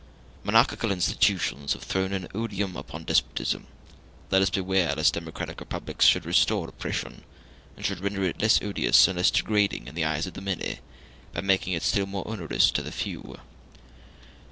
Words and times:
Monarchical 0.43 0.91
institutions 0.91 1.73
have 1.73 1.83
thrown 1.83 2.11
an 2.11 2.27
odium 2.33 2.75
upon 2.75 3.03
despotism; 3.03 3.67
let 4.31 4.41
us 4.41 4.49
beware 4.49 4.95
lest 4.95 5.13
democratic 5.13 5.59
republics 5.59 6.07
should 6.07 6.25
restore 6.25 6.67
oppression, 6.67 7.23
and 7.77 7.85
should 7.85 7.99
render 7.99 8.23
it 8.23 8.41
less 8.41 8.59
odious 8.63 9.07
and 9.07 9.17
less 9.17 9.29
degrading 9.29 9.85
in 9.85 9.93
the 9.93 10.03
eyes 10.03 10.25
of 10.25 10.33
the 10.33 10.41
many, 10.41 10.79
by 11.33 11.41
making 11.41 11.73
it 11.73 11.83
still 11.83 12.07
more 12.07 12.27
onerous 12.27 12.71
to 12.71 12.81
the 12.81 12.91
few. 12.91 13.39